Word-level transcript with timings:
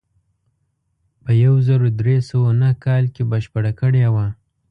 په 1.23 1.31
یو 1.43 1.53
زر 1.67 1.81
درې 1.99 2.17
سوه 2.29 2.49
نهه 2.61 2.75
کال 2.85 3.03
کې 3.13 3.23
بشپړه 3.31 3.71
کړې 3.79 4.01
وه. 4.13 4.27